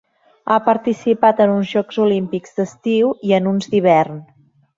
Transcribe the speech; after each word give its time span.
Ha 0.53 0.55
participat 0.69 1.41
en 1.45 1.53
uns 1.57 1.69
Jocs 1.73 1.99
Olímpics 2.07 2.57
d'estiu 2.57 3.13
i 3.29 3.37
en 3.41 3.51
uns 3.53 3.71
d'hivern. 3.75 4.19